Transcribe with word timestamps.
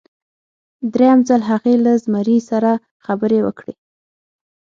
دریم 0.93 1.19
ځل 1.29 1.41
هغې 1.51 1.75
له 1.85 1.91
زمري 2.03 2.37
سره 2.49 2.71
خبرې 3.05 3.39
وکړې. 3.45 3.73